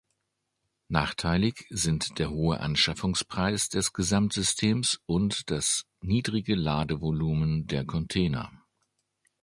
Nachteilig 0.87 1.67
sind 1.69 2.17
der 2.17 2.31
hohe 2.31 2.59
Anschaffungspreis 2.59 3.69
des 3.69 3.93
Gesamtsystems 3.93 4.99
und 5.05 5.51
das 5.51 5.85
niedrigere 6.01 6.55
Ladevolumen 6.59 7.67
der 7.67 7.85
Container. 7.85 8.51